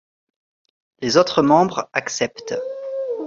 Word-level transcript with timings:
Les 1.01 1.15
autres 1.17 1.43
membres 1.43 1.87
acceptent. 1.93 2.59